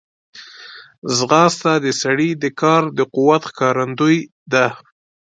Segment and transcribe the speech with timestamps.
[1.17, 4.17] ځغاسته د سړي د کار د قوت ښکارندوی
[4.51, 4.65] ده